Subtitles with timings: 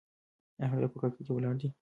[0.59, 1.69] ایا هلک په کړکۍ کې ولاړ دی؟